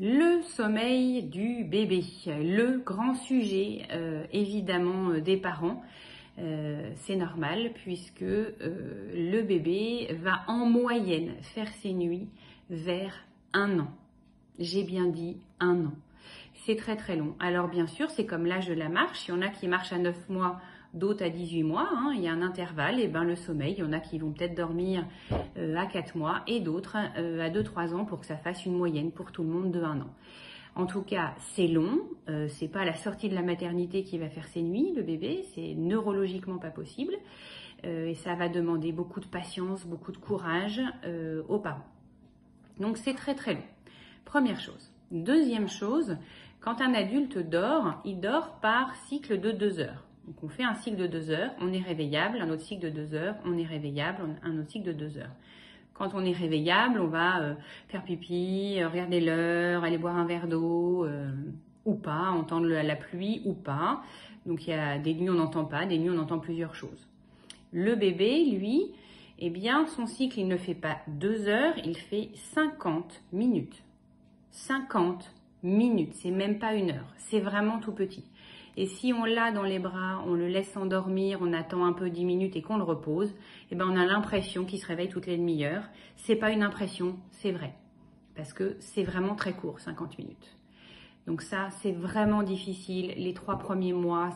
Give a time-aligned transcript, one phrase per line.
[0.00, 5.84] Le sommeil du bébé, le grand sujet euh, évidemment euh, des parents.
[6.40, 12.26] Euh, c'est normal puisque le bébé va en moyenne faire ses nuits
[12.70, 13.14] vers
[13.52, 13.88] un an.
[14.58, 15.92] J'ai bien dit un an.
[16.66, 17.36] C'est très très long.
[17.38, 19.28] Alors bien sûr, c'est comme l'âge de la marche.
[19.28, 20.60] Il y en a qui marchent à 9 mois,
[20.94, 21.88] d'autres à 18 mois.
[21.92, 22.12] Hein.
[22.14, 23.00] Il y a un intervalle.
[23.00, 25.04] Et ben le sommeil, il y en a qui vont peut-être dormir
[25.58, 28.76] euh, à 4 mois et d'autres euh, à 2-3 ans pour que ça fasse une
[28.76, 30.10] moyenne pour tout le monde de 1 an.
[30.76, 32.00] En tout cas, c'est long.
[32.28, 35.44] Euh, c'est pas la sortie de la maternité qui va faire ses nuits, le bébé.
[35.54, 37.14] C'est neurologiquement pas possible.
[37.84, 40.80] et ça va demander beaucoup de patience, beaucoup de courage
[41.48, 41.84] aux parents.
[42.80, 43.68] Donc c'est très très long.
[44.24, 44.90] Première chose.
[45.10, 46.16] Deuxième chose,
[46.60, 50.03] quand un adulte dort, il dort par cycle de 2 heures.
[50.26, 52.90] Donc on fait un cycle de 2 heures, on est réveillable, un autre cycle de
[52.90, 55.34] 2 heures, on est réveillable, un autre cycle de 2 heures.
[55.92, 57.54] Quand on est réveillable, on va euh,
[57.88, 61.30] faire pipi, euh, regarder l'heure, aller boire un verre d'eau euh,
[61.84, 64.02] ou pas, entendre la pluie ou pas.
[64.46, 67.06] Donc il y a des nuits on n'entend pas, des nuits on entend plusieurs choses.
[67.70, 68.92] Le bébé, lui,
[69.38, 73.82] eh bien son cycle il ne fait pas 2 heures, il fait 50 minutes.
[74.50, 75.32] 50
[75.64, 78.24] minutes, c'est même pas une heure, c'est vraiment tout petit.
[78.76, 82.10] Et si on l'a dans les bras, on le laisse endormir, on attend un peu
[82.10, 83.32] 10 minutes et qu'on le repose,
[83.70, 85.84] eh ben on a l'impression qu'il se réveille toutes les demi-heures.
[86.16, 87.74] C'est pas une impression, c'est vrai.
[88.34, 90.56] Parce que c'est vraiment très court, 50 minutes.
[91.26, 94.30] Donc ça, c'est vraiment difficile, les trois premiers mois,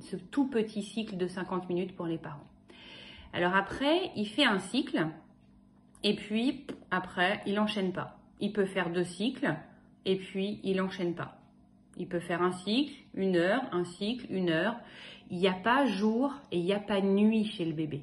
[0.00, 2.46] ce tout petit cycle de 50 minutes pour les parents.
[3.32, 5.06] Alors après, il fait un cycle,
[6.02, 8.18] et puis après, il n'enchaîne pas.
[8.40, 9.54] Il peut faire deux cycles,
[10.04, 11.38] et puis il n'enchaîne pas.
[11.96, 14.76] Il peut faire un cycle, une heure, un cycle, une heure.
[15.30, 18.02] Il n'y a pas jour et il n'y a pas nuit chez le bébé.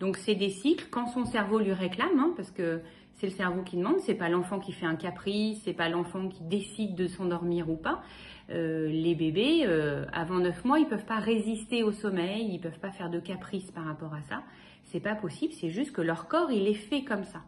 [0.00, 2.80] Donc c'est des cycles quand son cerveau lui réclame, hein, parce que
[3.14, 6.28] c'est le cerveau qui demande, c'est pas l'enfant qui fait un caprice, c'est pas l'enfant
[6.28, 8.02] qui décide de s'endormir ou pas.
[8.50, 12.80] Euh, les bébés, euh, avant 9 mois, ils peuvent pas résister au sommeil, ils peuvent
[12.80, 14.42] pas faire de caprice par rapport à ça.
[14.86, 17.42] C'est pas possible, c'est juste que leur corps, il est fait comme ça.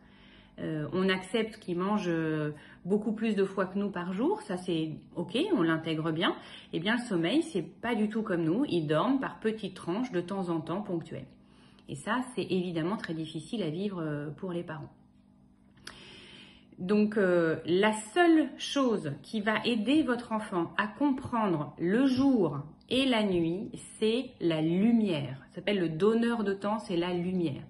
[0.61, 2.53] Euh, on accepte qu'ils mangent euh,
[2.85, 6.37] beaucoup plus de fois que nous par jour, ça c'est ok, on l'intègre bien.
[6.73, 10.13] Eh bien le sommeil, c'est pas du tout comme nous, ils dorment par petites tranches
[10.13, 11.27] de temps en temps ponctuelles.
[11.89, 14.91] Et ça, c'est évidemment très difficile à vivre euh, pour les parents.
[16.79, 22.59] Donc la seule chose qui va aider votre enfant à comprendre le jour
[22.91, 25.39] et la nuit, c'est la lumière.
[25.51, 27.63] Ça s'appelle le donneur de temps, c'est la lumière.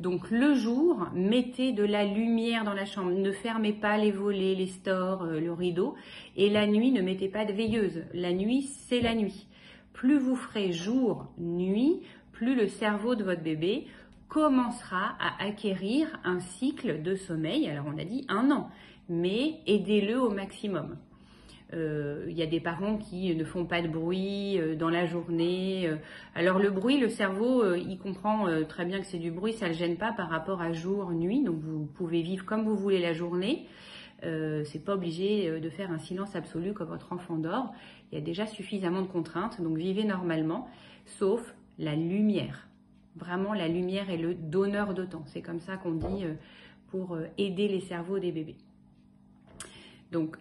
[0.00, 3.10] Donc le jour, mettez de la lumière dans la chambre.
[3.12, 5.94] Ne fermez pas les volets, les stores, euh, le rideau.
[6.36, 8.02] Et la nuit, ne mettez pas de veilleuse.
[8.12, 9.46] La nuit, c'est la nuit.
[9.92, 12.00] Plus vous ferez jour, nuit,
[12.32, 13.86] plus le cerveau de votre bébé
[14.28, 17.68] commencera à acquérir un cycle de sommeil.
[17.68, 18.68] Alors on a dit un an,
[19.08, 20.96] mais aidez-le au maximum.
[21.74, 25.06] Euh, il y a des parents qui ne font pas de bruit euh, dans la
[25.06, 25.88] journée.
[25.88, 25.96] Euh.
[26.34, 29.70] Alors le bruit, le cerveau, il comprend très bien que c'est du bruit, ça ne
[29.72, 31.42] le gêne pas par rapport à jour, nuit.
[31.42, 33.66] Donc vous pouvez vivre comme vous voulez la journée.
[34.22, 37.72] c'est pas obligé de faire un silence absolu quand votre enfant dort.
[38.10, 40.68] Il y a déjà suffisamment de contraintes, donc vivez normalement,
[41.06, 42.68] sauf la lumière.
[43.16, 45.24] Vraiment, la lumière est le donneur de temps.
[45.26, 46.24] C'est comme ça qu'on dit
[46.88, 48.56] pour aider les cerveaux des bébés.
[50.10, 50.36] Donc,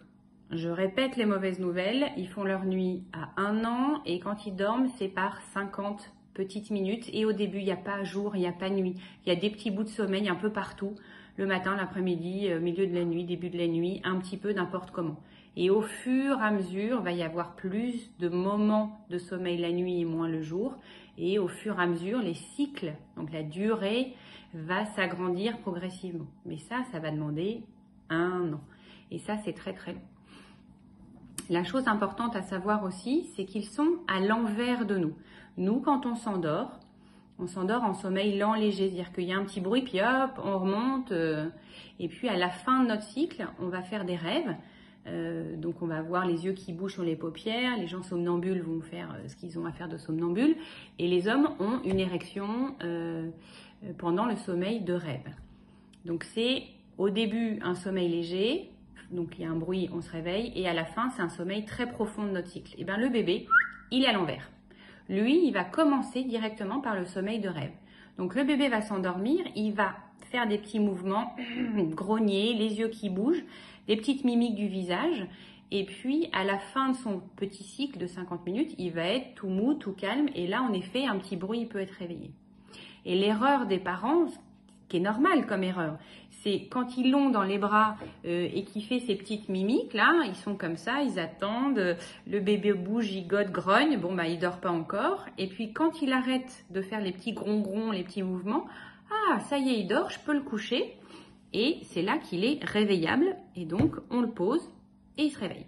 [0.52, 4.56] je répète les mauvaises nouvelles, ils font leur nuit à un an et quand ils
[4.56, 7.10] dorment, c'est par 50 petites minutes.
[7.14, 8.96] Et au début, il n'y a pas jour, il n'y a pas nuit.
[9.26, 10.96] Il y a des petits bouts de sommeil un peu partout,
[11.38, 14.52] le matin, l'après-midi, euh, milieu de la nuit, début de la nuit, un petit peu
[14.54, 15.20] n'importe comment.
[15.56, 19.58] Et au fur et à mesure, il va y avoir plus de moments de sommeil
[19.58, 20.76] la nuit et moins le jour.
[21.18, 24.14] Et au fur et à mesure, les cycles, donc la durée,
[24.56, 26.28] va s'agrandir progressivement.
[26.46, 27.64] Mais ça, ça va demander
[28.10, 28.62] un an.
[29.12, 30.02] Et ça, c'est très très long.
[31.50, 35.14] La chose importante à savoir aussi, c'est qu'ils sont à l'envers de nous.
[35.58, 36.80] Nous, quand on s'endort,
[37.40, 40.40] on s'endort en sommeil lent, léger, c'est-à-dire qu'il y a un petit bruit, puis hop,
[40.44, 41.12] on remonte.
[41.12, 41.50] Euh,
[42.00, 44.56] et puis à la fin de notre cycle, on va faire des rêves.
[45.06, 48.62] Euh, donc on va avoir les yeux qui bougent sur les paupières, les gens somnambules
[48.62, 50.56] vont faire euh, ce qu'ils ont à faire de somnambule,
[50.98, 52.76] et les hommes ont une érection
[53.98, 55.28] pendant le sommeil de rêve.
[56.06, 56.64] Donc c'est
[56.98, 58.73] au début un sommeil léger,
[59.14, 61.30] donc il y a un bruit, on se réveille, et à la fin, c'est un
[61.30, 62.74] sommeil très profond de notre cycle.
[62.74, 63.48] Et eh bien le bébé,
[63.92, 64.50] il est à l'envers.
[65.10, 67.74] Lui, il va commencer directement par le sommeil de rêve.
[68.18, 69.96] Donc le bébé va s'endormir, il va
[70.32, 71.36] faire des petits mouvements,
[71.78, 73.44] grogner, les yeux qui bougent,
[73.88, 75.28] des petites mimiques du visage,
[75.72, 79.36] et puis à la fin de son petit cycle de 50 minutes, il va être
[79.36, 82.32] tout mou, tout calme, et là, en effet, un petit bruit, peut être réveillé.
[83.06, 84.26] Et l'erreur des parents,
[84.88, 85.98] qui est normale comme erreur,
[86.44, 87.96] c'est quand ils l'ont dans les bras
[88.26, 91.98] euh, et qu'il fait ces petites mimiques là, ils sont comme ça, ils attendent,
[92.28, 96.12] le bébé bouge, gigote, grogne, bon bah il dort pas encore, et puis quand il
[96.12, 98.66] arrête de faire les petits grongrons, les petits mouvements,
[99.10, 100.96] ah ça y est il dort, je peux le coucher,
[101.54, 104.70] et c'est là qu'il est réveillable, et donc on le pose
[105.18, 105.66] et il se réveille.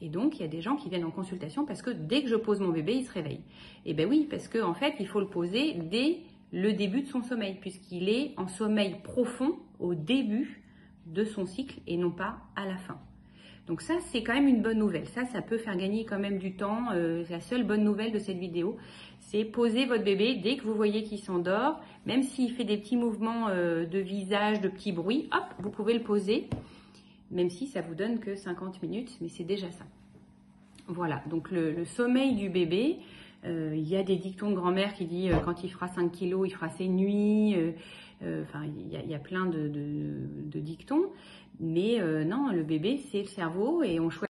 [0.00, 2.28] Et donc, il y a des gens qui viennent en consultation parce que dès que
[2.28, 3.40] je pose mon bébé, il se réveille.
[3.84, 6.20] Et ben oui, parce qu'en en fait, il faut le poser dès
[6.52, 10.62] le début de son sommeil, puisqu'il est en sommeil profond au début
[11.06, 12.98] de son cycle et non pas à la fin.
[13.66, 15.06] Donc ça, c'est quand même une bonne nouvelle.
[15.08, 16.86] Ça, ça peut faire gagner quand même du temps.
[16.92, 18.78] Euh, la seule bonne nouvelle de cette vidéo,
[19.20, 22.96] c'est poser votre bébé dès que vous voyez qu'il s'endort, même s'il fait des petits
[22.96, 26.48] mouvements euh, de visage, de petits bruits, hop, vous pouvez le poser,
[27.30, 29.84] même si ça vous donne que 50 minutes, mais c'est déjà ça.
[30.86, 32.96] Voilà, donc le sommeil du bébé,
[33.44, 36.48] il y a des dictons de grand-mère qui dit euh, quand il fera 5 kilos,
[36.48, 37.54] il fera ses nuits.
[37.54, 41.12] Euh, enfin, il y, a plein de, de dictons.
[41.60, 44.26] Mais non, le bébé, c'est le cerveau et on choisit.